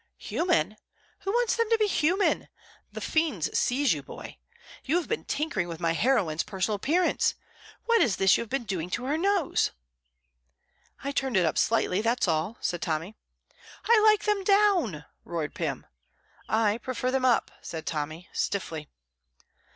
"Human! 0.17 0.77
who 1.19 1.31
wants 1.31 1.55
them 1.55 1.69
to 1.69 1.77
be 1.77 1.85
human? 1.85 2.47
The 2.91 3.01
fiends 3.01 3.55
seize 3.55 3.93
you, 3.93 4.01
boy! 4.01 4.39
you 4.83 4.95
have 4.95 5.03
even 5.05 5.19
been 5.19 5.25
tinkering 5.25 5.67
with 5.67 5.79
my 5.79 5.93
heroine's 5.93 6.41
personal 6.41 6.75
appearance; 6.77 7.35
what 7.85 8.01
is 8.01 8.15
this 8.15 8.35
you 8.35 8.41
have 8.41 8.49
been 8.49 8.63
doing 8.63 8.89
to 8.89 9.05
her 9.05 9.15
nose?" 9.15 9.69
"I 11.03 11.11
turned 11.11 11.37
it 11.37 11.45
up 11.45 11.59
slightly, 11.59 12.01
that's 12.01 12.27
all," 12.27 12.57
said 12.61 12.81
Tommy. 12.81 13.15
"I 13.87 13.99
like 14.01 14.23
them 14.23 14.43
down," 14.43 15.05
roared 15.23 15.53
Pym. 15.53 15.85
"I 16.49 16.79
prefer 16.79 17.11
them 17.11 17.23
up," 17.23 17.51
said 17.61 17.85
Tommy, 17.85 18.27
stiffly. 18.33 18.89